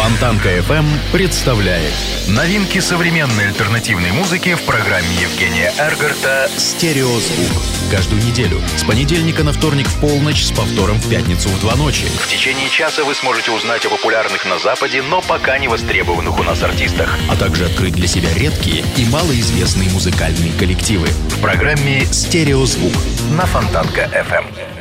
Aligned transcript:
Фонтанка 0.00 0.48
FM 0.48 0.86
представляет 1.12 1.92
новинки 2.26 2.78
современной 2.78 3.48
альтернативной 3.48 4.12
музыки 4.12 4.54
в 4.54 4.62
программе 4.62 5.14
Евгения 5.20 5.70
Эргарта 5.76 6.50
«Стереозвук». 6.56 7.62
Каждую 7.90 8.22
неделю 8.22 8.62
с 8.78 8.84
понедельника 8.84 9.44
на 9.44 9.52
вторник 9.52 9.88
в 9.88 10.00
полночь 10.00 10.44
с 10.44 10.52
повтором 10.52 10.96
в 10.96 11.10
пятницу 11.10 11.50
в 11.50 11.60
два 11.60 11.76
ночи. 11.76 12.06
В 12.06 12.28
течение 12.28 12.70
часа 12.70 13.04
вы 13.04 13.14
сможете 13.14 13.50
узнать 13.50 13.84
о 13.84 13.90
популярных 13.90 14.46
на 14.46 14.58
Западе, 14.58 15.02
но 15.02 15.20
пока 15.20 15.58
не 15.58 15.68
востребованных 15.68 16.40
у 16.40 16.44
нас 16.44 16.62
артистах, 16.62 17.18
а 17.28 17.36
также 17.36 17.66
открыть 17.66 17.92
для 17.92 18.06
себя 18.06 18.32
редкие 18.32 18.82
и 18.96 19.04
малоизвестные 19.04 19.90
музыкальные 19.90 20.52
коллективы 20.58 21.08
в 21.08 21.42
программе 21.42 22.06
«Стереозвук» 22.06 22.94
на 23.32 23.44
Фонтанка 23.44 24.08
FM. 24.14 24.79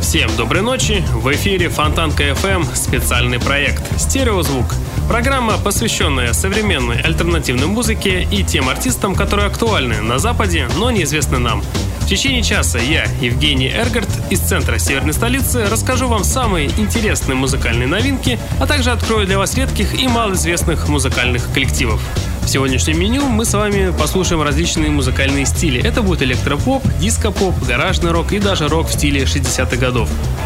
Всем 0.00 0.30
доброй 0.36 0.62
ночи! 0.62 1.04
В 1.12 1.30
эфире 1.32 1.68
Фонтанка 1.68 2.22
FM 2.30 2.64
специальный 2.74 3.38
проект 3.38 3.82
«Стереозвук». 4.00 4.66
Программа, 5.08 5.58
посвященная 5.58 6.32
современной 6.32 7.00
альтернативной 7.00 7.66
музыке 7.66 8.26
и 8.30 8.42
тем 8.42 8.68
артистам, 8.68 9.14
которые 9.14 9.48
актуальны 9.48 10.00
на 10.00 10.18
Западе, 10.18 10.68
но 10.76 10.90
неизвестны 10.90 11.38
нам. 11.38 11.62
В 12.00 12.06
течение 12.06 12.42
часа 12.42 12.78
я, 12.78 13.06
Евгений 13.20 13.68
Эргард, 13.68 14.08
из 14.30 14.40
центра 14.40 14.78
северной 14.78 15.12
столицы, 15.12 15.66
расскажу 15.70 16.08
вам 16.08 16.24
самые 16.24 16.70
интересные 16.78 17.36
музыкальные 17.36 17.86
новинки, 17.86 18.38
а 18.60 18.66
также 18.66 18.92
открою 18.92 19.26
для 19.26 19.36
вас 19.36 19.54
редких 19.56 19.94
и 20.00 20.08
малоизвестных 20.08 20.88
музыкальных 20.88 21.52
коллективов. 21.52 22.00
В 22.48 22.50
сегодняшнем 22.50 22.98
меню 22.98 23.26
мы 23.26 23.44
с 23.44 23.52
вами 23.52 23.92
послушаем 23.92 24.40
различные 24.40 24.88
музыкальные 24.88 25.44
стили. 25.44 25.82
Это 25.82 26.00
будет 26.00 26.22
электропоп, 26.22 26.82
диско-поп, 26.98 27.54
гаражный 27.66 28.10
рок 28.10 28.32
и 28.32 28.38
даже 28.38 28.68
рок 28.68 28.88
в 28.88 28.92
стиле 28.94 29.24
60-х 29.24 29.76
годов. 29.76 29.87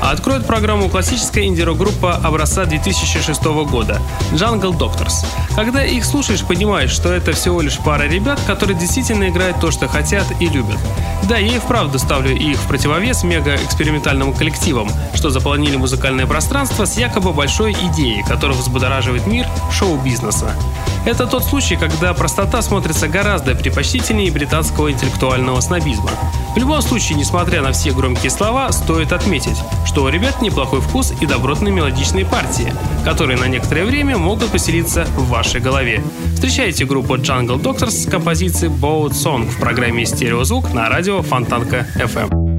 А 0.00 0.10
откроет 0.10 0.46
программу 0.46 0.88
классическая 0.88 1.44
инди-рок-группа 1.46 2.14
образца 2.14 2.64
2006 2.64 3.42
года 3.68 4.00
Jungle 4.32 4.76
Doctors. 4.76 5.24
Когда 5.56 5.84
их 5.84 6.04
слушаешь, 6.04 6.44
понимаешь, 6.44 6.90
что 6.90 7.12
это 7.12 7.32
всего 7.32 7.60
лишь 7.60 7.78
пара 7.78 8.04
ребят, 8.04 8.40
которые 8.46 8.78
действительно 8.78 9.28
играют 9.28 9.58
то, 9.60 9.70
что 9.70 9.88
хотят 9.88 10.26
и 10.40 10.46
любят. 10.46 10.78
Да, 11.28 11.36
я 11.38 11.56
и 11.56 11.58
вправду 11.58 11.98
ставлю 11.98 12.36
их 12.36 12.56
в 12.56 12.68
противовес 12.68 13.22
мега-экспериментальным 13.22 14.32
коллективам, 14.32 14.90
что 15.14 15.30
заполонили 15.30 15.76
музыкальное 15.76 16.26
пространство 16.26 16.84
с 16.84 16.96
якобы 16.96 17.32
большой 17.32 17.72
идеей, 17.72 18.22
которая 18.24 18.56
взбудораживает 18.56 19.26
мир 19.26 19.46
шоу-бизнеса. 19.72 20.54
Это 21.04 21.26
тот 21.26 21.44
случай, 21.44 21.76
когда 21.76 22.14
простота 22.14 22.62
смотрится 22.62 23.08
гораздо 23.08 23.56
предпочтительнее 23.56 24.30
британского 24.30 24.92
интеллектуального 24.92 25.60
снобизма. 25.60 26.10
В 26.54 26.56
любом 26.58 26.82
случае, 26.82 27.16
несмотря 27.16 27.62
на 27.62 27.72
все 27.72 27.92
громкие 27.92 28.30
слова, 28.30 28.70
стоит 28.72 29.12
отметить, 29.12 29.56
что 29.86 30.04
у 30.04 30.08
ребят 30.08 30.42
неплохой 30.42 30.82
вкус 30.82 31.12
и 31.18 31.26
добротные 31.26 31.72
мелодичные 31.72 32.26
партии, 32.26 32.72
которые 33.04 33.38
на 33.38 33.48
некоторое 33.48 33.86
время 33.86 34.18
могут 34.18 34.50
поселиться 34.50 35.06
в 35.16 35.28
вашей 35.28 35.60
голове. 35.60 36.02
Встречайте 36.34 36.84
группу 36.84 37.14
Jungle 37.16 37.60
Doctors 37.60 37.92
с 37.92 38.06
композицией 38.06 38.70
Boat 38.70 39.12
Song 39.12 39.48
в 39.48 39.58
программе 39.58 40.04
«Стереозвук» 40.04 40.74
на 40.74 40.90
радио 40.90 41.22
Фонтанка 41.22 41.86
FM. 41.96 42.51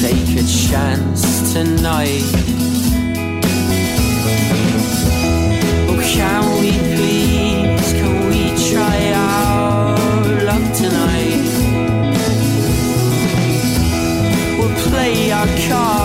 take 0.00 0.30
a 0.38 0.46
chance 0.46 1.52
tonight. 1.52 2.24
Oh, 5.90 6.00
can 6.02 6.42
we 6.58 6.70
please, 6.94 7.92
can 7.92 8.28
we 8.30 8.42
try 8.70 8.98
our 9.12 9.98
luck 10.46 10.64
tonight? 10.74 11.48
We'll 14.58 14.74
play 14.88 15.32
our 15.32 15.46
cards. 15.68 15.99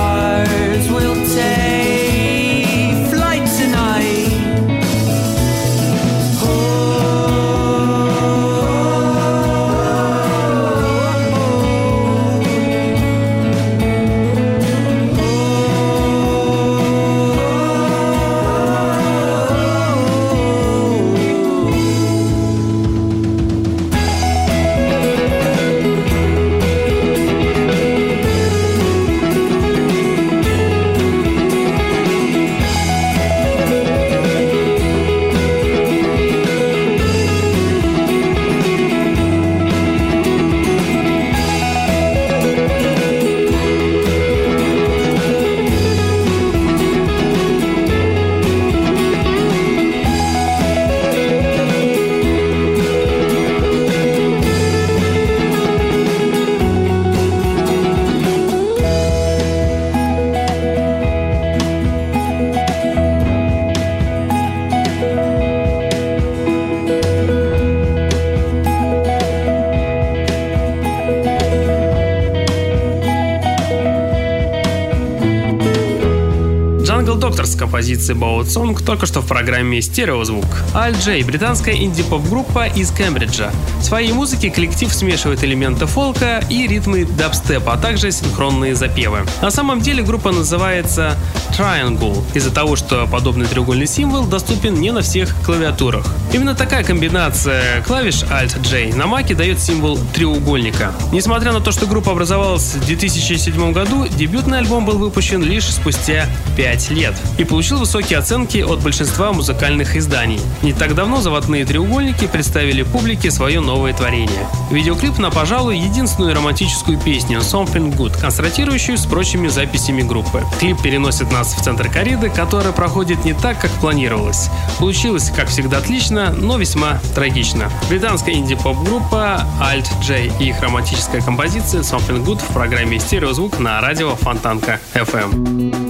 Композицией 77.76 78.18
Boat 78.18 78.46
Song 78.46 78.82
только 78.82 79.06
что 79.06 79.20
в 79.20 79.28
программе 79.28 79.82
«Стереозвук». 79.82 80.46
Аль 80.74 80.96
Джей– 80.96 81.24
британская 81.26 81.76
инди-поп-группа 81.76 82.68
из 82.68 82.90
Кембриджа. 82.90 83.52
В 83.82 83.84
своей 83.84 84.14
музыке 84.14 84.50
коллектив 84.50 84.94
смешивает 84.94 85.44
элементы 85.44 85.86
фолка 85.86 86.42
и 86.50 86.68
ритмы 86.68 87.04
дабстепа, 87.04 87.74
а 87.74 87.78
также 87.78 88.14
синхронные 88.14 88.76
запевы. 88.76 89.26
На 89.42 89.52
самом 89.52 89.82
деле 89.82 90.04
группа 90.04 90.32
называется 90.32 91.18
Triangle 91.52 92.24
из-за 92.34 92.52
того, 92.52 92.78
что 92.78 93.08
подобный 93.08 93.46
треугольный 93.46 93.88
символ 93.88 94.24
доступен 94.24 94.76
не 94.76 94.92
на 94.92 95.02
всех 95.02 95.36
клавиатурах. 95.46 96.06
Именно 96.32 96.56
такая 96.56 96.86
комбинация 96.86 97.82
клавиш 97.84 98.24
Alt-J 98.24 98.96
на 98.96 99.06
маке 99.06 99.36
дает 99.36 99.60
символ 99.60 100.00
треугольника. 100.14 100.94
Несмотря 101.12 101.52
на 101.52 101.60
то, 101.60 101.74
что 101.74 101.88
группа 101.88 102.14
образовалась 102.14 102.76
в 102.76 102.86
2007 102.86 103.74
году, 103.74 104.08
дебютный 104.08 104.60
альбом 104.60 104.86
был 104.86 104.98
выпущен 104.98 105.44
лишь 105.44 105.66
спустя 105.66 106.28
5 106.56 106.92
лет 106.92 107.16
и 107.38 107.44
получил 107.44 107.65
высокие 107.74 108.20
оценки 108.20 108.60
от 108.60 108.84
большинства 108.84 109.34
музыкальных 109.34 109.96
изданий. 109.96 110.40
Не 110.62 110.72
так 110.72 110.94
давно 110.94 111.22
заводные 111.22 111.66
треугольники 111.66 112.28
представили 112.28 112.84
публике 112.84 113.32
свое 113.32 113.60
новое 113.60 113.94
творение. 113.94 114.48
Видеоклип 114.70 115.18
на, 115.18 115.32
пожалуй, 115.32 115.78
единственную 115.78 116.36
романтическую 116.36 117.00
песню 117.00 117.40
Something 117.40 117.96
Good, 117.96 118.20
констратирующую 118.22 118.98
с 118.98 119.06
прочими 119.06 119.48
записями 119.48 120.04
группы. 120.04 120.44
Клип 120.60 120.82
переносит 120.82 121.32
нас 121.32 121.56
в 121.56 121.64
центр 121.64 121.90
кориды, 121.90 122.30
который 122.30 122.72
проходит 122.72 123.26
не 123.26 123.34
так, 123.34 123.60
как 123.60 123.72
планировалось. 123.72 124.50
Получилось, 124.78 125.32
как 125.36 125.48
всегда, 125.48 125.80
отлично, 125.80 126.32
но 126.32 126.58
весьма 126.58 127.00
трагично. 127.16 127.72
Британская 127.90 128.34
инди-поп-группа 128.34 129.44
Alt 129.60 129.88
J 130.04 130.32
и 130.40 130.50
их 130.50 130.62
романтическая 130.62 131.22
композиция 131.22 131.82
Something 131.82 132.24
Good 132.24 132.42
в 132.48 132.54
программе 132.54 133.00
«Стереозвук» 133.00 133.60
на 133.60 133.82
радио 133.82 134.16
Фонтанка 134.16 134.80
FM. 134.94 135.85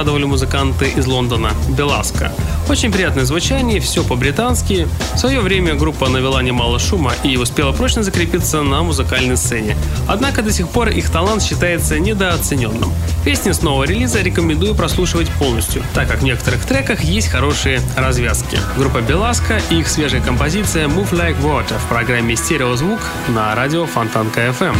Порадовали 0.00 0.24
музыканты 0.24 0.88
из 0.88 1.06
Лондона 1.06 1.50
«Беласка». 1.76 2.32
Очень 2.70 2.90
приятное 2.90 3.26
звучание, 3.26 3.80
все 3.80 4.02
по-британски. 4.02 4.88
В 5.14 5.18
свое 5.18 5.40
время 5.40 5.74
группа 5.74 6.08
навела 6.08 6.42
немало 6.42 6.78
шума 6.78 7.12
и 7.22 7.36
успела 7.36 7.72
прочно 7.72 8.02
закрепиться 8.02 8.62
на 8.62 8.82
музыкальной 8.82 9.36
сцене. 9.36 9.76
Однако 10.08 10.40
до 10.40 10.52
сих 10.52 10.70
пор 10.70 10.88
их 10.88 11.10
талант 11.10 11.42
считается 11.42 11.98
недооцененным. 11.98 12.90
Песни 13.26 13.52
с 13.52 13.60
нового 13.60 13.84
релиза 13.84 14.22
рекомендую 14.22 14.74
прослушивать 14.74 15.28
полностью, 15.38 15.82
так 15.92 16.08
как 16.08 16.20
в 16.20 16.24
некоторых 16.24 16.64
треках 16.64 17.04
есть 17.04 17.28
хорошие 17.28 17.82
развязки. 17.94 18.58
Группа 18.78 19.02
Беласка 19.02 19.60
и 19.68 19.80
их 19.80 19.88
свежая 19.88 20.22
композиция 20.22 20.88
Move 20.88 21.10
Like 21.10 21.38
Water 21.42 21.78
в 21.78 21.88
программе 21.90 22.36
«Стереозвук» 22.36 23.00
на 23.28 23.54
радио 23.54 23.84
Фонтанка 23.84 24.46
FM. 24.46 24.74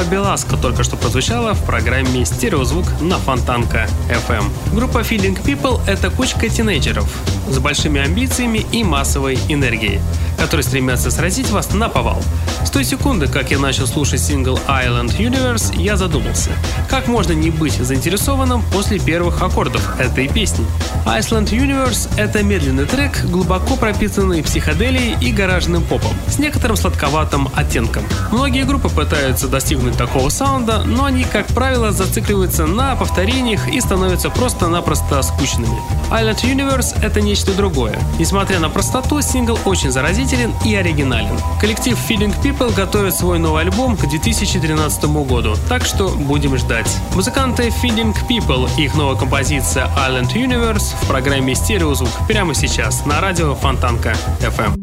Группа 0.00 0.14
Беласка 0.14 0.56
только 0.56 0.82
что 0.82 0.96
прозвучала 0.96 1.52
в 1.52 1.64
программе 1.64 2.24
«Стереозвук» 2.24 2.86
на 3.00 3.18
Фонтанка 3.18 3.88
FM. 4.08 4.44
Группа 4.72 4.98
Feeling 4.98 5.42
People— 5.44 5.80
это 5.86 6.10
кучка 6.10 6.48
тинейджеров 6.48 7.06
с 7.50 7.58
большими 7.58 8.00
амбициями 8.00 8.64
и 8.72 8.82
массовой 8.82 9.38
энергией, 9.48 10.00
которые 10.40 10.64
стремятся 10.64 11.10
сразить 11.10 11.50
вас 11.50 11.72
на 11.74 11.88
повал. 11.90 12.22
С 12.64 12.70
той 12.70 12.82
секунды, 12.84 13.26
как 13.26 13.50
я 13.50 13.58
начал 13.58 13.86
слушать 13.86 14.20
сингл 14.20 14.58
Island 14.66 15.18
Universe, 15.18 15.76
я 15.76 15.96
задумался, 15.96 16.50
как 16.88 17.08
можно 17.08 17.32
не 17.32 17.50
быть 17.50 17.74
заинтересованным 17.74 18.62
после 18.72 18.98
первых 18.98 19.42
аккордов 19.42 20.00
этой 20.00 20.28
песни. 20.28 20.64
Iceland 21.04 21.50
Universe— 21.50 22.08
это 22.16 22.42
медленный 22.42 22.86
трек, 22.86 23.24
глубоко 23.24 23.76
пропитанный 23.76 24.42
психоделией 24.42 25.16
и 25.20 25.30
гаражным 25.30 25.82
попом, 25.82 26.12
с 26.26 26.38
некоторым 26.38 26.76
сладковатым 26.76 27.48
оттенком. 27.54 28.04
Многие 28.32 28.64
группы 28.64 28.88
пытаются 28.88 29.46
достигнуть 29.46 29.96
такого 29.98 30.30
саунда, 30.30 30.84
но 30.84 31.04
они, 31.04 31.24
как 31.24 31.48
правило, 31.48 31.92
зацикливаются 31.92 32.66
на 32.66 32.96
повторениях 32.96 33.68
и 33.68 33.80
становятся 33.80 34.30
просто-напросто 34.30 35.20
скучными. 35.22 35.78
Island 36.10 36.42
Universe— 36.44 36.96
это 37.02 37.20
нечто 37.20 37.52
другое. 37.52 37.98
Несмотря 38.18 38.58
на 38.58 38.70
простоту, 38.70 39.20
сингл 39.20 39.58
очень 39.64 39.90
заразителен 39.90 40.29
и 40.64 40.74
оригинален. 40.74 41.38
Коллектив 41.60 41.98
Feeling 42.08 42.34
People 42.42 42.74
готовит 42.74 43.14
свой 43.14 43.38
новый 43.38 43.62
альбом 43.62 43.96
к 43.96 44.08
2013 44.08 45.04
году, 45.26 45.56
так 45.68 45.84
что 45.84 46.08
будем 46.08 46.56
ждать. 46.56 46.90
Музыканты 47.14 47.68
Feeling 47.68 48.14
People 48.28 48.68
их 48.78 48.94
новая 48.94 49.16
композиция 49.16 49.88
Island 49.96 50.32
Universe 50.34 50.94
в 51.02 51.06
программе 51.06 51.54
«Стереозвук» 51.54 52.10
прямо 52.28 52.54
сейчас 52.54 53.04
на 53.04 53.20
радио 53.20 53.54
Фонтанка 53.54 54.14
FM. 54.40 54.79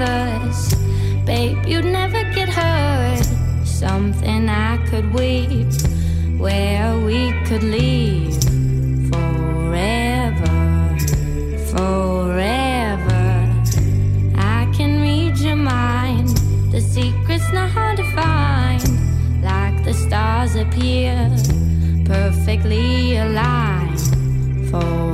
us. 0.00 0.74
Babe, 1.24 1.58
you'd 1.66 1.84
never 1.84 2.22
get 2.34 2.48
hurt. 2.48 3.24
Something 3.64 4.48
I 4.48 4.78
could 4.88 5.12
weep, 5.12 5.72
where 6.38 6.98
we 6.98 7.32
could 7.46 7.62
leave 7.62 8.34
forever, 9.10 10.96
forever. 11.72 13.24
I 14.36 14.70
can 14.76 15.00
read 15.02 15.38
your 15.38 15.56
mind, 15.56 16.28
the 16.70 16.80
secret's 16.80 17.52
not 17.52 17.70
hard 17.70 17.96
to 17.98 18.04
find. 18.12 18.82
Like 19.42 19.84
the 19.84 19.94
stars 19.94 20.54
appear, 20.54 21.16
perfectly 22.04 23.16
aligned. 23.16 24.00
For. 24.70 25.05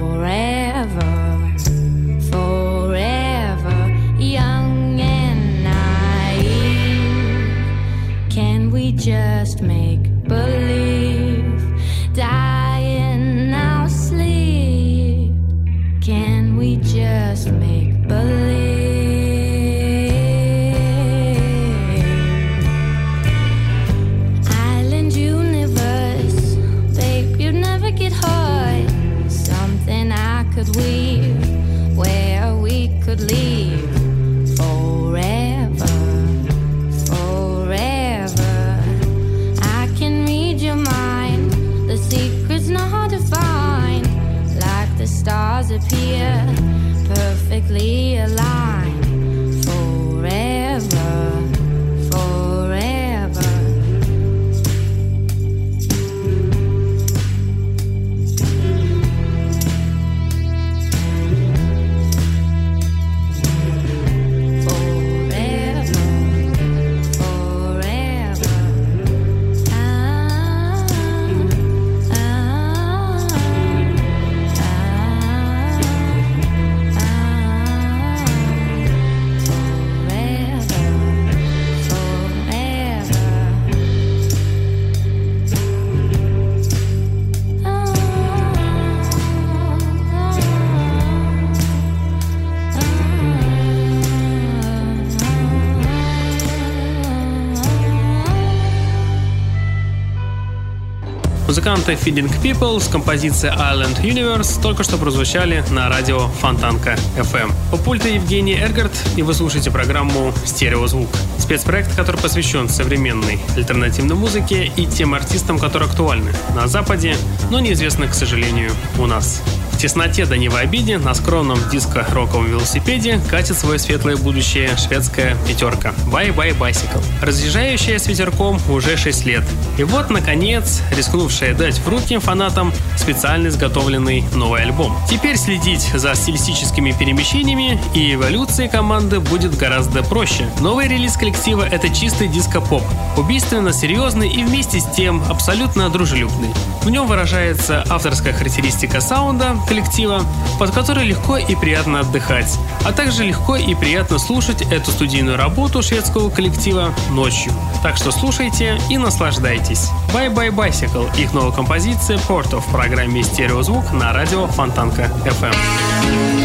Музыканты 101.72 102.10
Feeding 102.10 102.30
People 102.42 102.78
с 102.80 102.86
композицией 102.86 103.54
Island 103.54 104.02
Universe 104.02 104.60
только 104.60 104.82
что 104.82 104.98
прозвучали 104.98 105.64
на 105.70 105.88
радио 105.88 106.28
Фонтанка 106.28 106.98
FM. 107.16 107.50
У 107.72 107.78
пульта 107.78 108.10
Евгений 108.10 108.54
Эргард, 108.60 108.92
и 109.16 109.22
вы 109.22 109.32
слушаете 109.32 109.70
программу 109.70 110.34
«Стереозвук». 110.44 111.08
Спецпроект, 111.38 111.96
который 111.96 112.20
посвящен 112.20 112.68
современной 112.68 113.40
альтернативной 113.56 114.16
музыке 114.16 114.70
и 114.76 114.84
тем 114.84 115.14
артистам, 115.14 115.58
которые 115.58 115.88
актуальны 115.88 116.34
на 116.54 116.68
Западе, 116.68 117.16
но 117.50 117.58
неизвестны, 117.58 118.06
к 118.06 118.12
сожалению, 118.12 118.72
у 118.98 119.06
нас 119.06 119.40
тесноте 119.82 120.26
да 120.26 120.36
не 120.36 120.48
в 120.48 120.54
обиде 120.54 120.96
на 120.96 121.12
скромном 121.12 121.58
диско-роковом 121.68 122.46
велосипеде 122.46 123.20
катит 123.28 123.58
свое 123.58 123.80
светлое 123.80 124.16
будущее 124.16 124.76
шведская 124.76 125.36
пятерка 125.48 125.92
Bye-Bye 126.06 126.56
Bicycle, 126.56 127.02
разъезжающая 127.20 127.98
с 127.98 128.06
ветерком 128.06 128.60
уже 128.70 128.96
6 128.96 129.26
лет. 129.26 129.42
И 129.78 129.82
вот, 129.82 130.08
наконец, 130.08 130.82
рискнувшая 130.96 131.54
дать 131.54 131.80
в 131.80 131.88
руки 131.88 132.16
фанатам 132.18 132.72
специально 132.96 133.48
изготовленный 133.48 134.22
новый 134.36 134.62
альбом. 134.62 134.96
Теперь 135.10 135.36
следить 135.36 135.90
за 135.92 136.14
стилистическими 136.14 136.92
перемещениями 136.92 137.80
и 137.92 138.14
эволюцией 138.14 138.68
команды 138.68 139.18
будет 139.18 139.58
гораздо 139.58 140.04
проще. 140.04 140.48
Новый 140.60 140.86
релиз 140.86 141.16
коллектива 141.16 141.68
это 141.68 141.92
чистый 141.92 142.28
диско-поп, 142.28 142.84
убийственно 143.16 143.72
серьезный 143.72 144.28
и 144.28 144.44
вместе 144.44 144.78
с 144.78 144.84
тем 144.94 145.24
абсолютно 145.28 145.90
дружелюбный. 145.90 146.50
В 146.82 146.90
нем 146.90 147.06
выражается 147.06 147.84
авторская 147.88 148.32
характеристика 148.32 149.00
саунда 149.00 149.56
коллектива, 149.68 150.22
под 150.58 150.72
которой 150.72 151.04
легко 151.06 151.36
и 151.36 151.54
приятно 151.54 152.00
отдыхать, 152.00 152.58
а 152.84 152.92
также 152.92 153.24
легко 153.24 153.54
и 153.54 153.74
приятно 153.76 154.18
слушать 154.18 154.62
эту 154.62 154.90
студийную 154.90 155.36
работу 155.36 155.80
шведского 155.82 156.28
коллектива 156.28 156.92
ночью. 157.10 157.52
Так 157.84 157.96
что 157.96 158.10
слушайте 158.10 158.80
и 158.90 158.98
наслаждайтесь. 158.98 159.90
Bye 160.12 160.34
Bye 160.34 160.50
Bicycle, 160.50 161.08
их 161.20 161.32
новая 161.32 161.52
композиция 161.52 162.18
Porto 162.18 162.60
в 162.60 162.66
программе 162.72 163.22
«Стереозвук» 163.22 163.92
на 163.92 164.12
радио 164.12 164.48
Фонтанка 164.48 165.10
FM. 165.24 166.41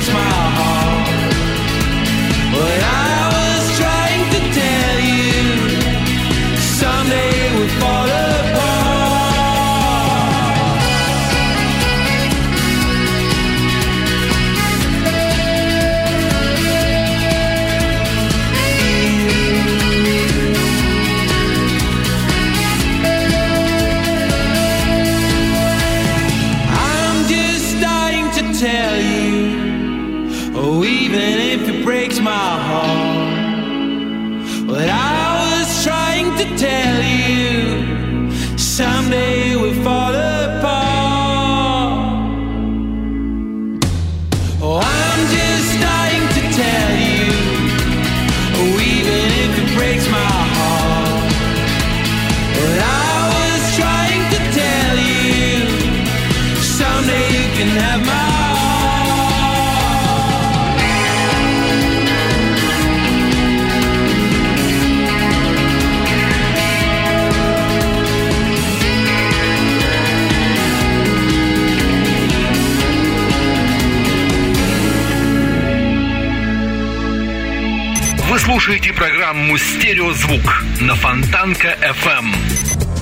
Слушаете 0.00 0.39
«Стереозвук» 80.20 80.62
на 80.80 80.94
Фонтанка 80.94 81.76
FM. 81.80 82.34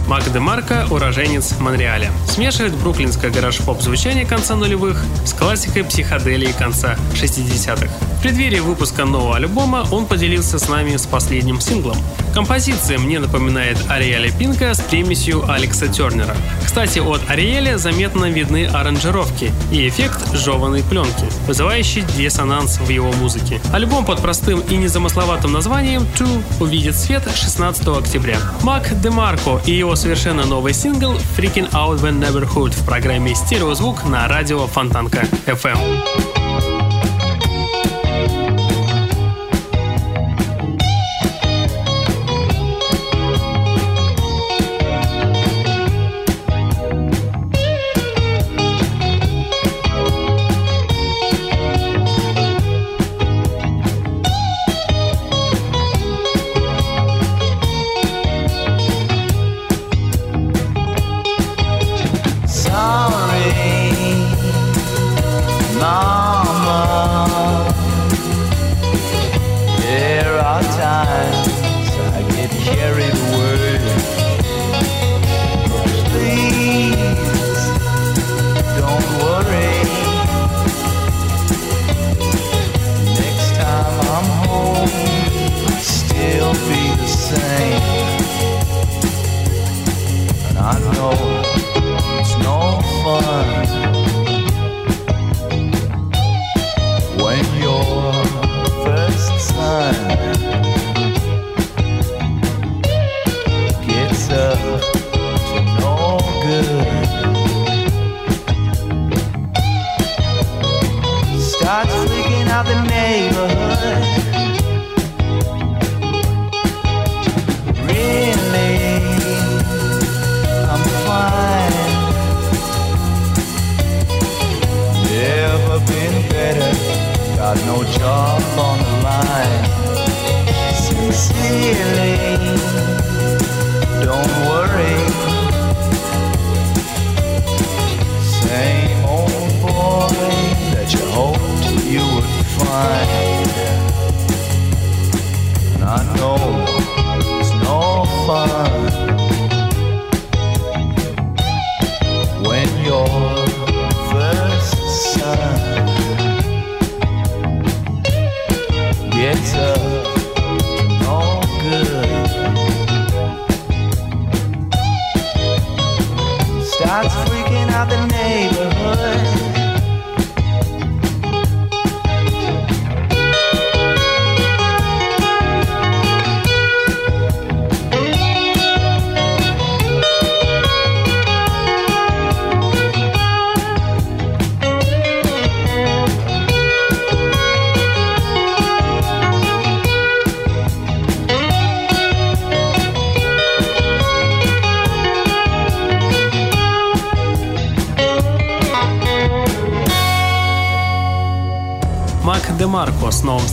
Мак 0.07 0.33
Демарко– 0.33 0.87
уроженец 0.91 1.59
Монреаля. 1.59 2.11
Смешивает 2.29 2.75
бруклинское 2.75 3.31
гараж-поп 3.31 3.83
звучание 3.83 4.25
конца 4.25 4.55
нулевых 4.55 5.03
с 5.25 5.33
классикой 5.33 5.85
психоделии 5.85 6.53
конца 6.53 6.97
60-х. 7.15 7.89
В 8.19 8.21
преддверии 8.21 8.59
выпуска 8.59 9.05
нового 9.05 9.37
альбома 9.37 9.87
он 9.93 10.05
поделился 10.05 10.59
с 10.59 10.69
нами 10.69 10.97
с 10.97 11.07
последним 11.07 11.61
синглом. 11.61 11.97
Композиция 12.35 12.99
мне 12.99 13.21
напоминает 13.21 13.79
Ариэля 13.89 14.33
Пинка 14.33 14.75
с 14.75 14.81
примесью 14.81 15.49
Алекса 15.49 15.87
Тернера. 15.87 16.37
Кстати, 16.65 16.99
от 16.99 17.21
Ариэля 17.31 17.79
заметно 17.79 18.29
видны 18.29 18.67
аранжировки 18.67 19.53
и 19.71 19.87
эффект 19.89 20.35
жеванной 20.35 20.83
пленки, 20.83 21.27
вызывающий 21.47 22.03
диссонанс 22.17 22.81
в 22.81 22.89
его 22.89 23.13
музыке. 23.13 23.61
Альбом 23.73 24.05
под 24.05 24.21
простым 24.21 24.61
и 24.69 24.75
незамысловатым 24.75 25.53
названием 25.53 26.05
«Two» 26.19 26.43
увидит 26.61 26.97
свет 26.97 27.23
16 27.33 27.87
октября. 27.87 28.39
Мак 28.65 29.01
Демарко 29.01 29.61
и 29.65 29.71
его 29.71 29.95
совершенно 29.95 30.45
новый 30.45 30.75
сингл 30.75 31.15
«Freaking 31.37 31.71
Out 31.71 32.01
the 32.01 32.11
Neighborhood» 32.11 32.71
в 32.71 32.85
программе 32.85 33.37
«Стереозвук» 33.37 34.05
на 34.07 34.27
радио 34.27 34.67
Фонтанка 34.67 35.29
FM. 35.47 36.38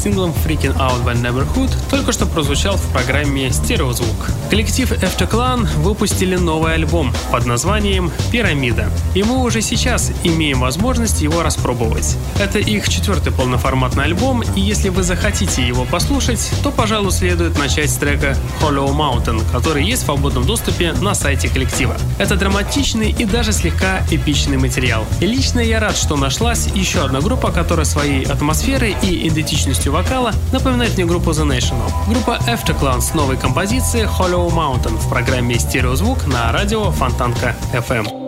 Синглом 0.05 0.35
Freaking 0.45 0.77
Out 0.77 1.03
by 1.03 1.19
Neighborhood 1.19 1.71
только 1.89 2.11
что 2.11 2.27
прозвучал 2.27 2.77
в 2.77 2.91
программе 2.91 3.51
«Стереозвук». 3.51 4.29
Коллектив 4.51 4.91
Clan 4.91 5.67
выпустили 5.77 6.35
новый 6.35 6.75
альбом 6.75 7.11
под 7.31 7.47
названием 7.47 8.11
«Пирамида». 8.31 8.91
И 9.15 9.23
мы 9.23 9.41
уже 9.41 9.61
сейчас 9.61 10.11
имеем 10.23 10.59
возможность 10.59 11.21
его 11.21 11.41
распробовать. 11.41 12.17
Это 12.39 12.59
их 12.59 12.87
четвертый 12.87 13.33
полноформатный 13.33 14.03
альбом, 14.03 14.43
и 14.55 14.61
если 14.61 14.89
вы 14.89 15.01
захотите 15.01 15.65
его 15.65 15.85
послушать, 15.85 16.51
то, 16.61 16.71
пожалуй, 16.71 17.11
следует 17.11 17.57
начать 17.57 17.89
с 17.89 17.95
трека 17.95 18.37
Hollow 18.61 18.95
Mountain, 18.95 19.41
который 19.51 19.83
есть 19.83 20.03
в 20.03 20.05
свободном 20.05 20.45
доступе 20.45 20.93
на 20.93 21.15
сайте 21.15 21.49
коллектива. 21.49 21.95
Это 22.19 22.35
драматичный 22.35 23.09
и 23.09 23.25
даже 23.25 23.51
слегка 23.53 24.05
эпичный 24.11 24.57
материал. 24.57 25.03
И 25.19 25.25
лично 25.25 25.61
я 25.61 25.79
рад, 25.79 25.97
что 25.97 26.15
нашлась 26.15 26.67
еще 26.75 27.03
одна 27.03 27.21
группа, 27.21 27.51
которая 27.51 27.85
своей 27.85 28.23
атмосферой 28.23 28.95
и 29.01 29.27
идентичностью 29.27 29.94
вокала 29.95 30.33
напоминает 30.51 30.97
мне 30.97 31.05
группу 31.05 31.31
The 31.31 31.47
National. 31.47 31.89
Группа 32.09 32.37
Afterclan 32.47 32.99
с 32.99 33.13
новой 33.13 33.37
композицией 33.37 34.05
Hollow 34.05 34.51
Mountain 34.51 34.97
в 34.97 35.09
программе 35.09 35.57
«Стереозвук» 35.57 36.27
на 36.27 36.51
радио 36.51 36.91
Фонтанка 36.91 37.55
FM. 37.71 38.24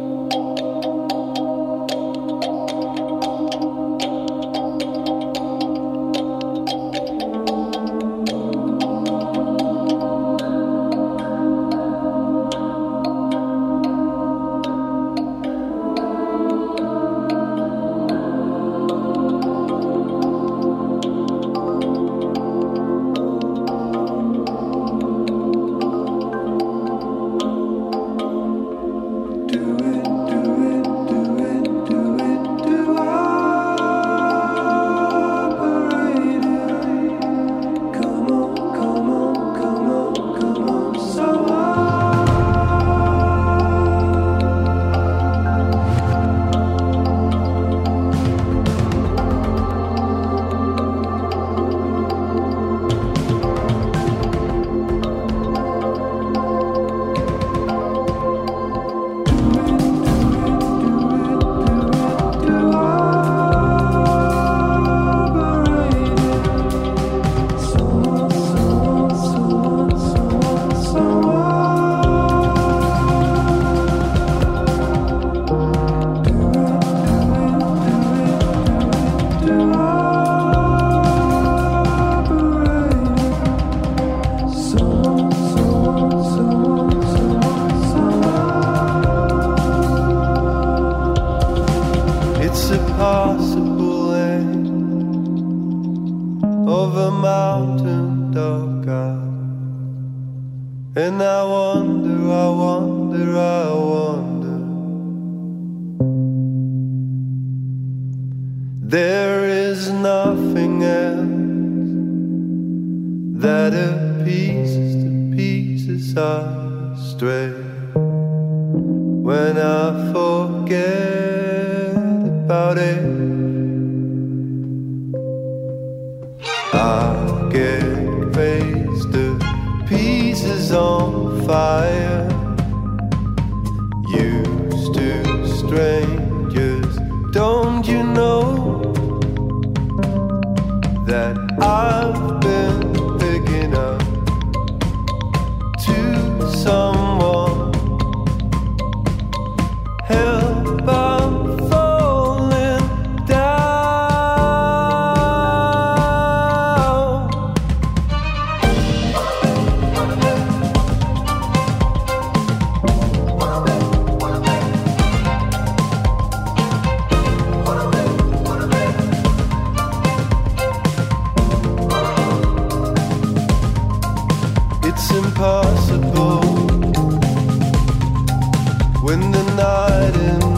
when 179.07 179.31
the 179.31 179.43
night 179.55 180.15
ends. 180.17 180.56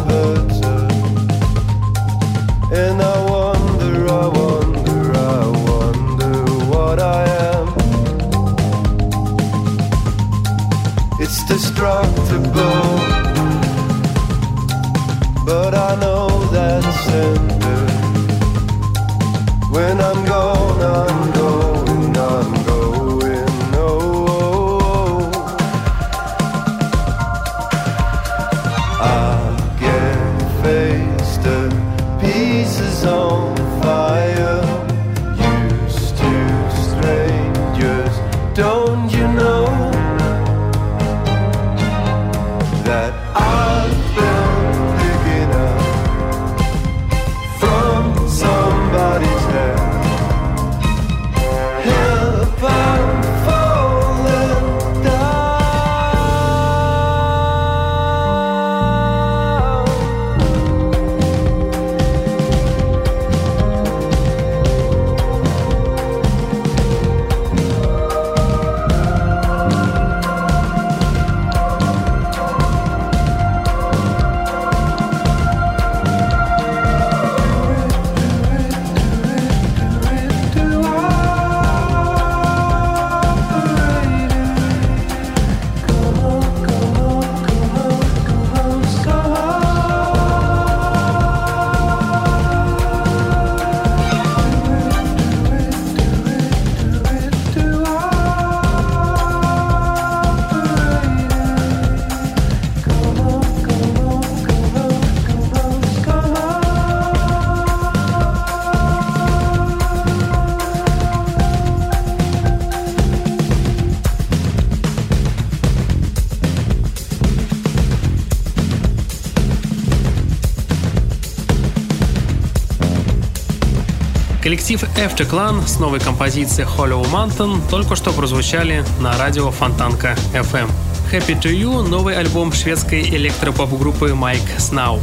Коллектив 124.49 124.83
After 124.97 125.29
Clan 125.29 125.67
с 125.67 125.77
новой 125.77 125.99
композицией 125.99 126.67
Hollow 126.67 127.05
Mountain 127.11 127.61
только 127.69 127.95
что 127.95 128.11
прозвучали 128.11 128.83
на 128.99 129.15
радио 129.15 129.51
Фонтанка 129.51 130.17
FM. 130.33 130.67
Happy 131.11 131.39
to 131.39 131.51
You– 131.51 131.87
новый 131.87 132.15
альбом 132.17 132.51
шведской 132.51 133.01
электропоп-группы 133.01 134.07
Mike 134.07 134.57
Snow. 134.57 134.99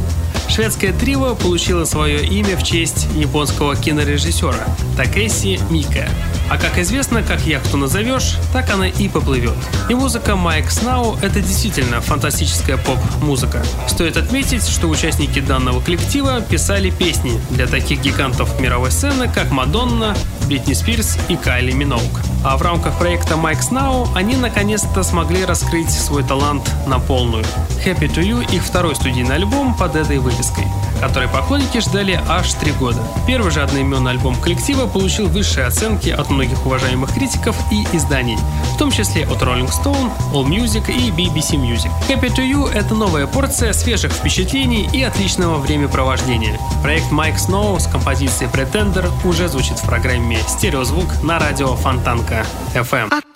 Шведское 0.49 0.91
трио 0.91 1.33
получило 1.33 1.85
свое 1.85 2.25
имя 2.25 2.57
в 2.57 2.63
честь 2.63 3.07
японского 3.15 3.77
кинорежиссера 3.77 4.67
Такеси 4.97 5.61
Мика. 5.69 6.09
А 6.49 6.57
как 6.57 6.77
известно, 6.77 7.23
как 7.23 7.41
яхту 7.41 7.75
назовешь, 7.75 8.37
так 8.53 8.69
она 8.73 8.87
и 8.87 9.09
поплывет. 9.09 9.55
И 9.89 9.93
музыка 9.93 10.37
Майк 10.37 10.71
Снау– 10.71 11.17
это 11.21 11.41
действительно 11.41 11.99
фантастическая 11.99 12.77
поп-музыка. 12.77 13.65
Стоит 13.87 14.15
отметить, 14.15 14.65
что 14.65 14.87
участники 14.87 15.39
данного 15.39 15.81
коллектива 15.81 16.39
писали 16.39 16.89
песни 16.89 17.37
для 17.49 17.67
таких 17.67 18.01
гигантов 18.01 18.61
мировой 18.61 18.91
сцены, 18.91 19.29
как 19.29 19.51
Мадонна, 19.51 20.15
Бритни 20.47 20.73
Спирс 20.73 21.17
и 21.27 21.35
Кайли 21.35 21.73
Миноук. 21.73 22.21
А 22.45 22.55
в 22.55 22.61
рамках 22.61 22.97
проекта 22.97 23.35
Mike 23.35 23.59
Snow 23.69 24.07
они 24.15 24.37
наконец-то 24.37 25.03
смогли 25.03 25.43
раскрыть 25.43 25.91
свой 25.91 26.23
талант 26.23 26.71
на 26.87 26.99
полную. 26.99 27.43
Happy 27.85 28.07
to 28.07 28.23
You– 28.23 28.49
их 28.55 28.63
второй 28.63 28.95
студийный 28.95 29.35
альбом 29.35 29.75
под 29.75 29.97
этой 29.97 30.19
вывеской, 30.19 30.65
который 30.99 31.27
поклонники 31.27 31.79
ждали 31.79 32.19
аж 32.27 32.53
три 32.53 32.71
года. 32.73 33.01
Первый 33.25 33.51
же 33.51 33.61
одноименный 33.61 34.11
альбом 34.11 34.35
коллектива 34.35 34.87
получил 34.87 35.27
высшие 35.27 35.65
оценки 35.65 36.09
от 36.09 36.29
многих 36.29 36.65
уважаемых 36.65 37.13
критиков 37.13 37.55
и 37.71 37.85
изданий, 37.95 38.37
в 38.73 38.77
том 38.77 38.91
числе 38.91 39.25
от 39.25 39.41
Rolling 39.41 39.69
Stone, 39.69 40.11
All 40.33 40.45
Music 40.45 40.91
и 40.91 41.11
BBC 41.11 41.55
Music. 41.55 41.91
Happy 42.07 42.33
to 42.33 42.43
You– 42.43 42.71
это 42.73 42.95
новая 42.95 43.27
порция 43.27 43.73
свежих 43.73 44.11
впечатлений 44.11 44.89
и 44.91 45.03
отличного 45.03 45.57
времяпровождения. 45.57 46.59
Проект 46.81 47.11
Mike 47.11 47.37
Snow 47.37 47.79
с 47.79 47.87
композицией 47.87 48.49
Pretender 48.51 49.09
уже 49.23 49.47
звучит 49.47 49.77
в 49.79 49.85
программе 49.85 50.39
«Стереозвук» 50.47 51.23
на 51.23 51.39
радио 51.39 51.75
Фонтанка. 51.75 52.45
FM. 52.73 53.26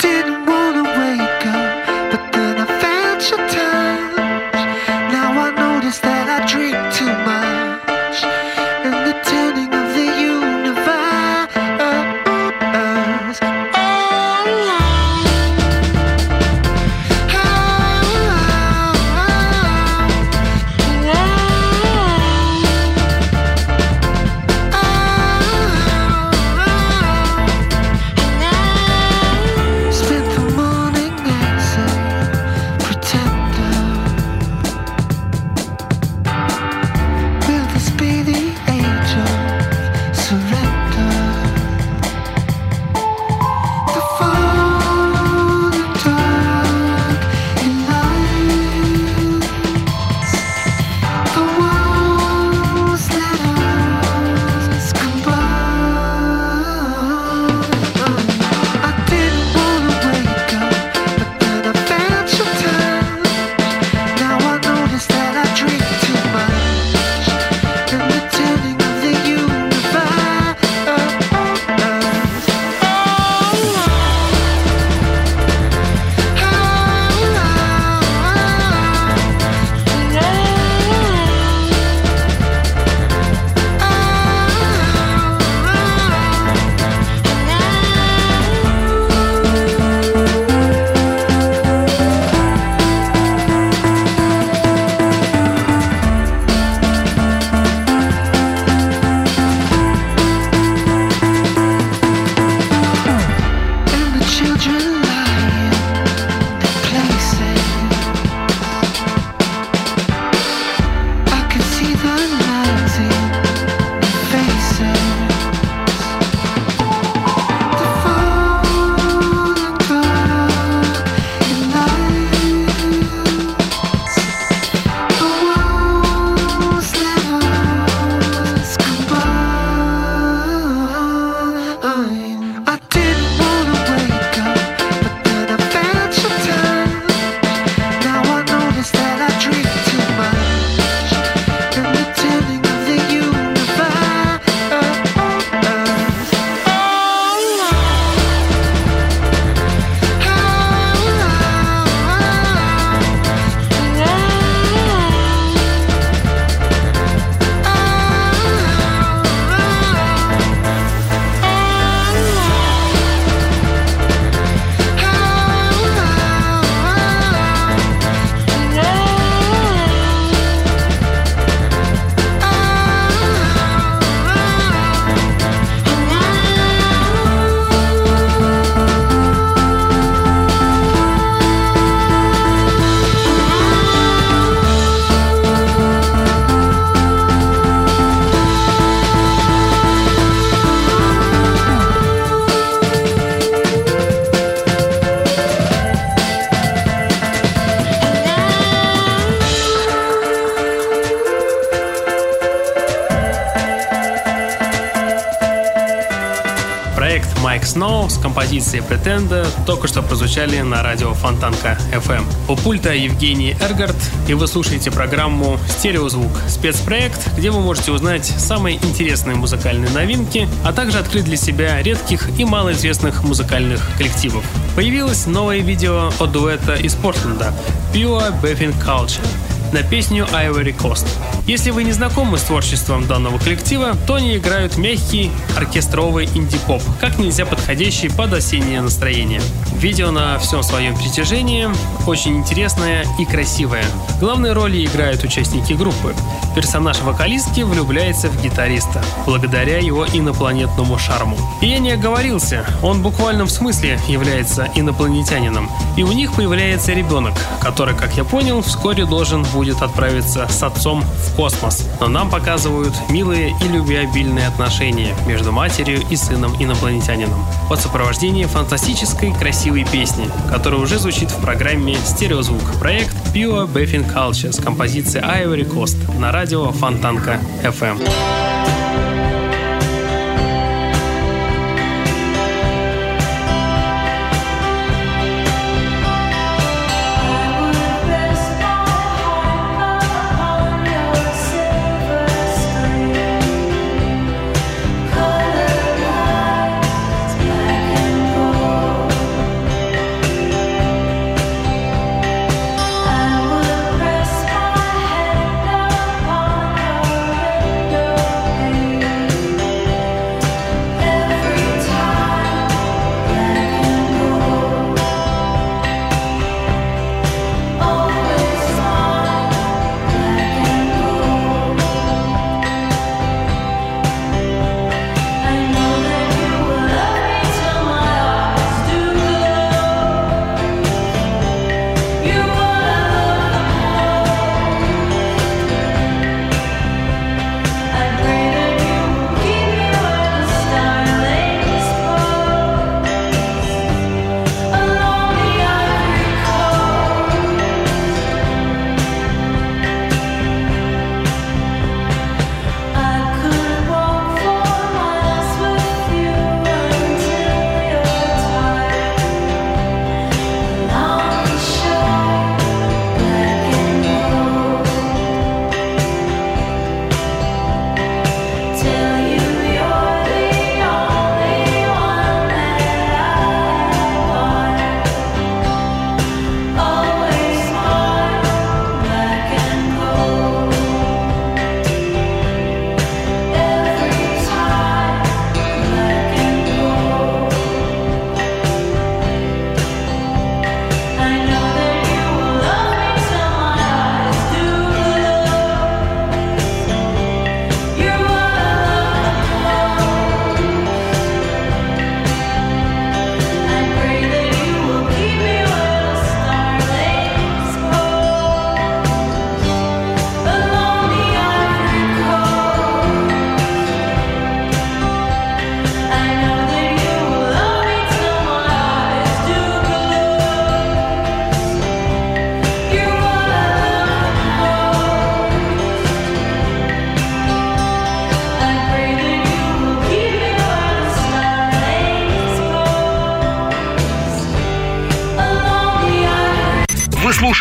Композицией 208.61 208.83
Pretender 208.83 209.47
только 209.65 209.87
что 209.87 210.01
прозвучали 210.01 210.61
на 210.61 210.83
радио 210.83 211.13
Фонтанка 211.13 211.77
FM. 211.91 212.23
У 212.47 212.55
пульта 212.55 212.93
Евгений 212.93 213.55
Эргард, 213.59 213.95
и 214.27 214.33
вы 214.33 214.47
слушаете 214.47 214.91
программу 214.91 215.57
«Стереозвук»— 215.67 216.31
спецпроект, 216.47 217.19
где 217.37 217.49
вы 217.49 217.59
можете 217.59 217.91
узнать 217.91 218.25
самые 218.25 218.77
интересные 218.77 219.35
музыкальные 219.35 219.89
новинки, 219.91 220.47
а 220.63 220.73
также 220.73 220.99
открыть 220.99 221.25
для 221.25 221.37
себя 221.37 221.81
редких 221.81 222.29
и 222.39 222.45
малоизвестных 222.45 223.23
музыкальных 223.23 223.81
коллективов. 223.97 224.43
Появилось 224.75 225.25
новое 225.25 225.59
видео 225.59 226.11
от 226.19 226.31
дуэта 226.31 226.75
из 226.75 226.93
Портленда 226.93 227.53
Pure 227.93 228.41
Baffin 228.41 228.73
Culture. 228.85 229.25
На 229.73 229.83
песню 229.83 230.27
Ivory 230.31 230.75
Coast. 230.75 231.07
Если 231.47 231.71
вы 231.71 231.83
не 231.83 231.91
знакомы 231.91 232.37
с 232.37 232.43
творчеством 232.43 233.07
данного 233.07 233.37
коллектива, 233.37 233.95
то 234.05 234.15
они 234.15 234.37
играют 234.37 234.77
мягкий 234.77 235.31
оркестровый 235.57 236.25
инди-поп, 236.35 236.81
как 236.99 237.17
нельзя 237.17 237.45
подходящий 237.45 238.09
под 238.09 238.33
осеннее 238.33 238.81
настроение. 238.81 239.41
Видео 239.73 240.11
на 240.11 240.37
всем 240.39 240.61
своем 240.61 240.95
притяжении 240.95 241.69
очень 242.05 242.37
интересное 242.37 243.05
и 243.17 243.25
красивое. 243.25 243.85
Главные 244.19 244.53
роли 244.53 244.85
играют 244.85 245.23
участники 245.23 245.73
группы. 245.73 246.13
Персонаж 246.55 246.99
вокалистки 247.01 247.61
влюбляется 247.61 248.29
в 248.29 248.41
гитариста, 248.43 249.01
благодаря 249.25 249.79
его 249.79 250.05
инопланетному 250.05 250.99
шарму. 250.99 251.37
И 251.61 251.67
я 251.67 251.79
не 251.79 251.91
оговорился, 251.91 252.65
он 252.83 252.99
в 252.99 253.03
буквальном 253.03 253.47
смысле 253.47 253.99
является 254.07 254.67
инопланетянином. 254.75 255.71
И 255.95 256.03
у 256.03 256.11
них 256.11 256.33
появляется 256.33 256.91
ребенок, 256.91 257.33
который, 257.61 257.95
как 257.95 258.17
я 258.17 258.23
понял, 258.23 258.61
вскоре 258.61 259.05
должен 259.05 259.43
будет 259.43 259.60
отправиться 259.69 260.47
с 260.47 260.63
отцом 260.63 261.01
в 261.01 261.35
космос. 261.35 261.87
Но 261.99 262.07
нам 262.07 262.29
показывают 262.29 262.93
милые 263.09 263.55
и 263.61 263.67
любвеобильные 263.67 264.47
отношения 264.47 265.15
между 265.27 265.51
матерью 265.51 266.01
и 266.09 266.15
сыном 266.15 266.55
инопланетянином. 266.59 267.45
Под 267.69 267.79
сопровождение 267.79 268.47
фантастической 268.47 269.33
красивой 269.33 269.85
песни, 269.85 270.27
которая 270.49 270.81
уже 270.81 270.97
звучит 270.97 271.29
в 271.31 271.41
программе 271.41 271.95
«Стереозвук». 272.03 272.79
Проект 272.79 273.15
Pure 273.33 273.71
Baffin 273.71 274.11
Culture 274.11 274.51
с 274.51 274.57
композицией 274.57 275.23
Ivory 275.23 275.69
Coast 275.69 276.19
на 276.19 276.31
радио 276.31 276.71
Фонтанка 276.71 277.39
FM. 277.63 278.80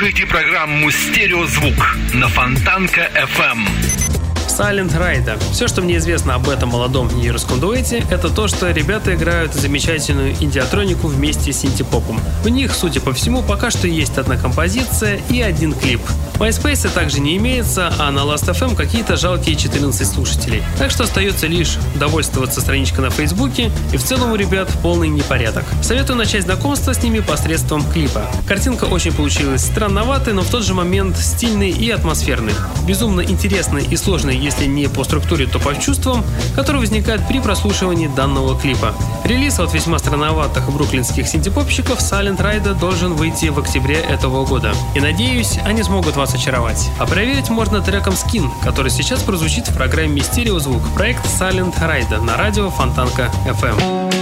Слушаете 0.01 0.25
программу 0.25 0.91
«Стереозвук» 0.91 1.95
на 2.15 2.27
Фонтанка 2.29 3.11
FM. 3.15 3.69
Silent 4.49 4.99
Rider. 4.99 5.39
Все, 5.53 5.69
что 5.69 5.83
мне 5.83 5.99
известно 5.99 6.37
об 6.37 6.49
этом 6.49 6.71
молодом 6.71 7.09
нью-йоркском 7.09 7.61
дуэте, 7.61 8.03
это 8.11 8.31
то, 8.31 8.49
что 8.49 8.71
ребята 8.71 9.15
играют 9.15 9.53
замечательную 9.53 10.33
индиатронику 10.41 11.07
вместе 11.07 11.53
с 11.53 11.59
синтепопом. 11.59 12.19
У 12.47 12.49
них, 12.49 12.75
судя 12.75 13.03
по 13.03 13.13
всему, 13.13 13.43
пока 13.43 13.71
что 13.71 13.89
есть 13.89 14.17
одна 14.17 14.39
композиция 14.39 15.21
и 15.29 15.43
один 15.43 15.75
клип. 15.75 16.01
MySpace 16.41 16.91
также 16.95 17.21
не 17.21 17.37
имеется, 17.37 17.93
а 17.99 18.11
на 18.11 18.21
Last.fm 18.21 18.75
какие-то 18.75 19.19
жалкие 19.19 19.57
14 19.57 20.09
слушателей. 20.09 20.63
Так 20.79 20.91
что 20.91 21.05
остается 21.05 21.47
лишь 21.47 21.77
довольствоваться 21.97 22.63
страничкой 22.63 23.05
на 23.05 23.11
Фейсбуке, 23.11 23.71
и 23.93 23.99
в 23.99 24.03
целом 24.03 24.33
у 24.33 24.37
ребят 24.37 24.67
полный 24.83 25.09
непорядок. 25.09 25.65
Советую 25.83 26.17
начать 26.17 26.45
знакомство 26.45 26.95
с 26.95 27.03
ними 27.03 27.21
посредством 27.21 27.85
клипа. 27.93 28.23
Картинка 28.49 28.85
очень 28.85 29.13
получилась 29.13 29.61
странноватой, 29.61 30.33
но 30.33 30.41
в 30.41 30.49
тот 30.49 30.65
же 30.65 30.73
момент 30.73 31.19
стильной 31.19 31.73
и 31.73 31.91
атмосферной. 31.91 32.55
Безумно 32.89 33.21
интересной 33.21 33.85
и 33.85 33.97
сложной, 33.99 34.39
если 34.39 34.65
не 34.65 34.89
по 34.89 35.05
структуре, 35.05 35.47
то 35.47 35.59
по 35.59 35.75
чувствам, 35.79 36.25
которые 36.57 36.81
возникают 36.81 37.29
при 37.29 37.41
прослушивании 37.41 38.07
данного 38.07 38.59
клипа. 38.59 38.95
Релиз 39.31 39.61
от 39.61 39.73
весьма 39.73 40.01
странноватых 40.01 40.69
бруклинских 40.73 41.29
синтепопщиков 41.29 42.01
Silent 42.01 42.39
Rider 42.39 42.77
должен 42.77 43.15
выйти 43.15 43.47
в 43.47 43.61
октябре 43.61 43.95
этого 43.95 44.45
года. 44.45 44.75
И 44.97 44.99
надеюсь, 44.99 45.57
они 45.65 45.85
смогут 45.85 46.17
вас 46.17 46.35
очаровать. 46.35 46.91
А 46.99 47.07
проверить 47.07 47.49
можно 47.49 47.81
треком 47.81 48.15
Skin, 48.15 48.51
который 48.65 48.91
сейчас 48.91 49.23
прозвучит 49.23 49.69
в 49.69 49.77
программе 49.77 50.21
«Стереозвук» 50.21 50.83
проект 50.97 51.25
Silent 51.27 51.79
Rider 51.79 52.21
на 52.21 52.37
радио 52.37 52.71
Фонтанка 52.71 53.31
FM. 53.47 54.20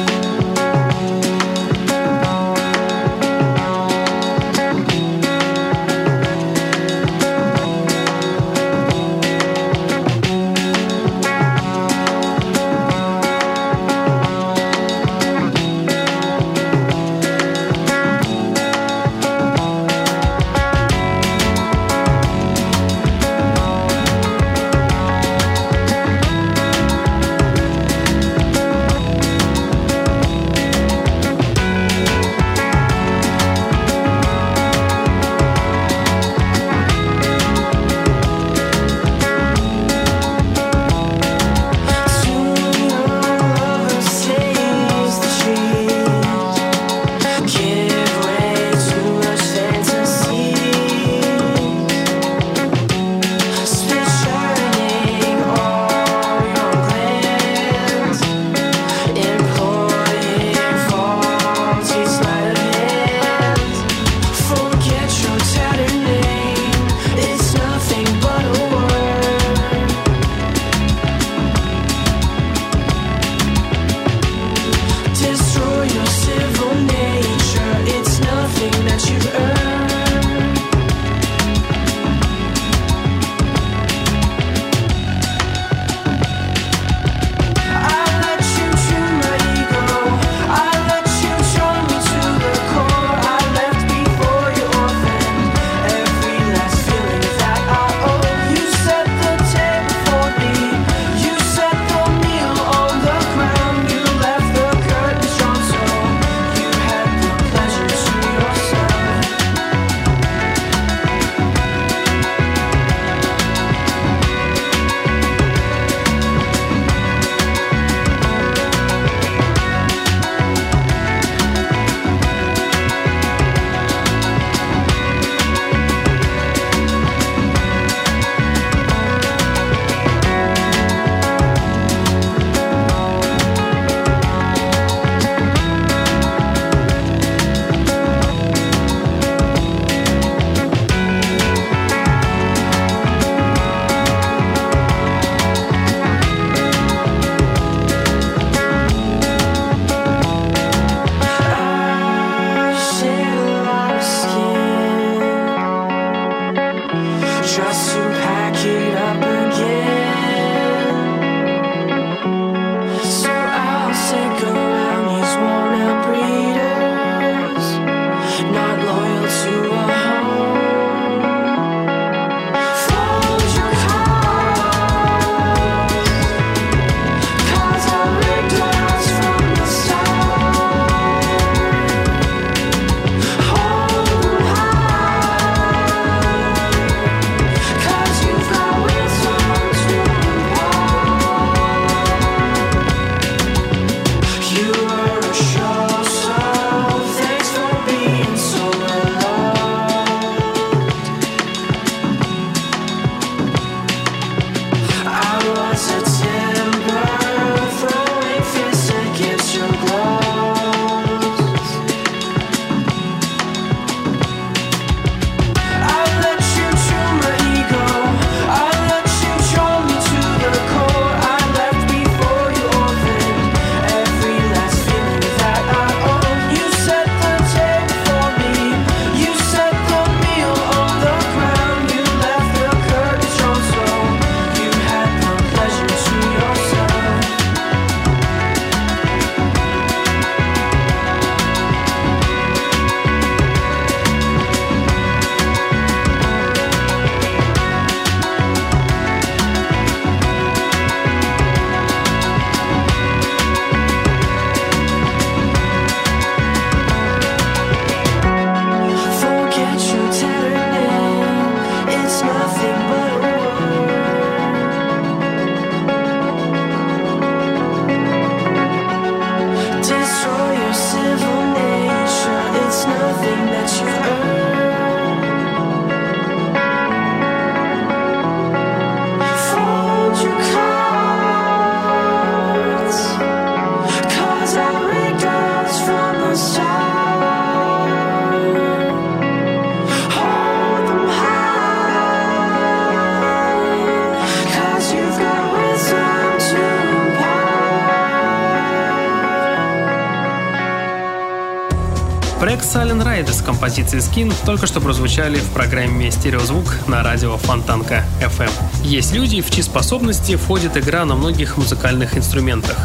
Композиции 303.79 303.99
Skin 303.99 304.35
только 304.45 304.67
что 304.67 304.81
прозвучали 304.81 305.39
в 305.39 305.51
программе 305.51 306.11
«Стереозвук» 306.11 306.89
на 306.89 307.03
радио 307.03 307.37
Фонтанка 307.37 308.05
FM. 308.21 308.51
Есть 308.83 309.13
люди, 309.13 309.41
в 309.41 309.51
чьи 309.51 309.63
способности 309.63 310.37
входит 310.37 310.77
игра 310.77 311.05
на 311.05 311.15
многих 311.15 311.57
музыкальных 311.57 312.17
инструментах. 312.17 312.77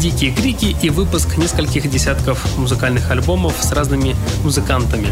Дикие 0.00 0.32
крики 0.32 0.76
и 0.82 0.90
выпуск 0.90 1.36
нескольких 1.36 1.90
десятков 1.90 2.44
музыкальных 2.58 3.10
альбомов 3.10 3.54
с 3.60 3.72
разными 3.72 4.14
музыкантами. 4.44 5.08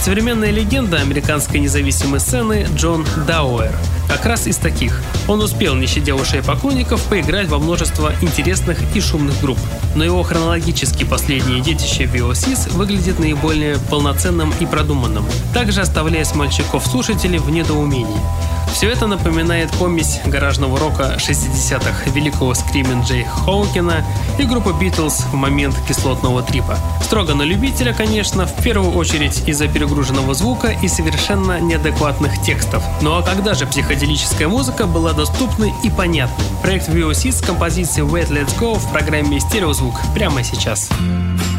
Современная 0.00 0.50
легенда 0.50 0.98
американской 0.98 1.60
независимой 1.60 2.18
сцены 2.18 2.66
Джон 2.74 3.06
Дауэр– 3.26 3.74
как 4.08 4.26
раз 4.26 4.46
из 4.46 4.56
таких. 4.56 5.00
Он 5.26 5.40
успел, 5.40 5.74
не 5.74 5.86
щадя 5.86 6.14
ушей 6.14 6.42
поклонников, 6.42 7.02
поиграть 7.04 7.48
во 7.48 7.58
множество 7.58 8.12
интересных 8.20 8.78
и 8.94 9.00
шумных 9.00 9.40
групп. 9.40 9.58
Но 9.94 10.04
его 10.04 10.22
хронологически 10.22 11.04
последнее 11.04 11.60
детище 11.60 12.04
VOCs 12.04 12.72
выглядит 12.72 13.18
наиболее 13.18 13.78
полноценным 13.90 14.52
и 14.60 14.66
продуманным, 14.66 15.24
также 15.52 15.80
оставляя 15.80 16.24
смольщиков-слушателей 16.24 17.38
в 17.38 17.50
недоумении. 17.50 18.20
Все 18.72 18.90
это 18.90 19.06
напоминает 19.06 19.70
помесь 19.72 20.20
гаражного 20.24 20.78
рока 20.78 21.16
60-х 21.18 22.10
великого 22.10 22.54
скримен 22.54 23.02
Джей 23.02 23.24
Хоукина 23.24 24.04
и 24.38 24.44
группы 24.44 24.72
Битлз 24.72 25.26
в 25.32 25.34
момент 25.34 25.74
кислотного 25.86 26.42
трипа. 26.42 26.78
Строго 27.02 27.34
на 27.34 27.42
любителя, 27.42 27.92
конечно, 27.92 28.46
в 28.46 28.62
первую 28.62 28.92
очередь 28.92 29.46
из-за 29.46 29.68
перегруженного 29.68 30.34
звука 30.34 30.68
и 30.68 30.88
совершенно 30.88 31.60
неадекватных 31.60 32.40
текстов. 32.42 32.82
Ну 33.02 33.16
а 33.16 33.22
когда 33.22 33.54
же 33.54 33.66
психоделическая 33.66 34.48
музыка 34.48 34.86
была 34.86 35.12
доступной 35.12 35.72
и 35.82 35.90
понятной? 35.90 36.44
Проект 36.62 36.88
VOC 36.88 37.32
с 37.32 37.40
композицией 37.40 38.08
Wait 38.08 38.30
Let's 38.30 38.58
Go 38.58 38.78
в 38.78 38.90
программе 38.90 39.38
«Стереозвук» 39.38 39.94
прямо 40.14 40.42
сейчас. 40.42 40.52
Сейчас. 40.62 41.51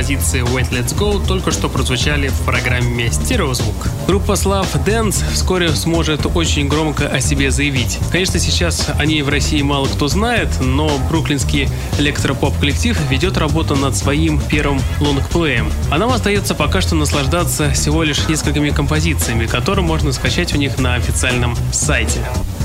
С 0.00 0.06
композицией 0.06 0.44
Wait 0.44 0.70
Let's 0.70 0.96
Go 0.96 1.24
только 1.26 1.50
что 1.50 1.68
прозвучали 1.68 2.28
в 2.28 2.40
программе 2.46 3.10
«Стереозвук». 3.10 3.74
Группа 4.06 4.32
Slav 4.32 4.66
Dance 4.86 5.22
вскоре 5.32 5.70
сможет 5.74 6.26
очень 6.34 6.68
громко 6.68 7.06
о 7.06 7.20
себе 7.20 7.50
заявить. 7.50 7.98
Конечно, 8.10 8.38
сейчас 8.38 8.88
о 8.98 9.04
ней 9.04 9.20
в 9.22 9.28
России 9.28 9.60
мало 9.60 9.86
кто 9.86 10.08
знает, 10.08 10.48
но 10.60 10.90
бруклинский 11.10 11.68
электропоп-коллектив 11.98 12.98
ведет 13.10 13.36
работу 13.36 13.76
над 13.76 13.94
своим 13.94 14.40
первым 14.40 14.80
лонгплеем. 15.00 15.70
А 15.90 15.98
нам 15.98 16.10
остается 16.10 16.54
пока 16.54 16.80
что 16.80 16.94
наслаждаться 16.94 17.70
всего 17.70 18.02
лишь 18.02 18.26
несколькими 18.26 18.70
композициями, 18.70 19.46
которые 19.46 19.84
можно 19.84 20.12
скачать 20.12 20.54
у 20.54 20.56
них 20.56 20.78
на 20.78 20.94
официальном 20.94 21.56
сайте. 21.72 22.20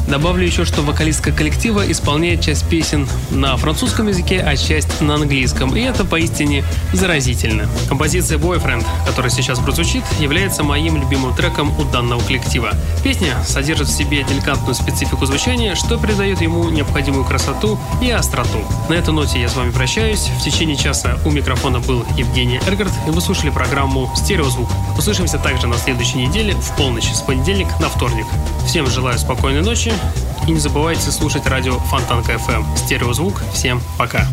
Добавлю 0.07 0.45
еще, 0.45 0.65
что 0.65 0.81
вокалистка 0.81 1.31
коллектива 1.31 1.89
исполняет 1.91 2.41
часть 2.41 2.67
песен 2.69 3.07
на 3.31 3.57
французском 3.57 4.07
языке, 4.07 4.39
а 4.39 4.55
часть 4.55 5.01
на 5.01 5.15
английском, 5.15 5.75
и 5.75 5.81
это 5.81 6.05
поистине 6.05 6.63
заразительно. 6.93 7.67
Композиция 7.89 8.37
Boyfriend, 8.37 8.85
которая 9.07 9.31
сейчас 9.31 9.57
прозвучит, 9.57 10.03
является 10.19 10.63
моим 10.63 10.97
любимым 10.97 11.35
треком 11.35 11.77
у 11.79 11.83
данного 11.85 12.21
коллектива. 12.21 12.71
Песня 13.03 13.35
содержит 13.47 13.87
в 13.87 13.97
себе 13.97 14.23
деликатную 14.23 14.75
специфику 14.75 15.25
звучания, 15.25 15.73
что 15.73 15.97
придает 15.97 16.39
ему 16.39 16.69
необходимую 16.69 17.25
красоту 17.25 17.79
и 18.01 18.11
остроту. 18.11 18.59
На 18.89 18.93
этой 18.93 19.13
ноте 19.13 19.41
я 19.41 19.49
с 19.49 19.55
вами 19.55 19.71
прощаюсь. 19.71 20.29
В 20.39 20.43
течение 20.43 20.75
часа 20.75 21.17
у 21.25 21.31
микрофона 21.31 21.79
был 21.79 22.05
Евгений 22.15 22.59
Эргард, 22.67 22.93
и 23.07 23.09
вы 23.09 23.21
слушали 23.21 23.49
программу 23.49 24.11
«Стереозвук». 24.15 24.69
Услышимся 24.97 25.39
также 25.39 25.65
на 25.65 25.77
следующей 25.77 26.19
неделе 26.19 26.53
в 26.53 26.75
полночь 26.77 27.11
с 27.11 27.21
понедельник 27.21 27.67
на 27.79 27.89
вторник. 27.89 28.27
Всем 28.67 28.87
желаю 28.87 29.17
спокойной 29.17 29.61
ночи 29.61 29.94
и 30.47 30.51
не 30.51 30.59
забывайте 30.59 31.11
слушать 31.11 31.45
радио 31.47 31.79
Фонтанка 31.79 32.33
FM. 32.33 32.65
Стереозвук. 32.77 33.41
Всем 33.53 33.81
пока. 33.97 34.27